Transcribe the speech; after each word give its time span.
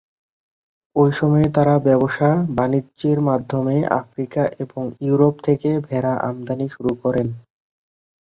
ঐ 0.95 1.05
সময়ে 1.11 1.47
তারা 1.49 1.75
ব্যবসা 1.79 2.29
বাণিজ্যের 2.57 3.19
মাধ্যমে 3.21 3.75
আফ্রিকা 3.99 4.43
এবং 4.59 4.83
ইউরোপ 5.01 5.35
থেকে 5.43 5.69
ভেড়া 5.87 6.13
আমদানি 6.27 6.67
শুরু 6.69 6.91
করেন। 7.03 7.27